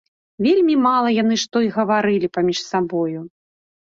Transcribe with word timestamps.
Вельмі 0.45 0.75
мала 0.85 1.09
яны 1.17 1.35
што 1.43 1.57
і 1.67 1.69
гаварылі 1.77 2.31
паміж 2.37 2.57
сабою. 2.71 3.19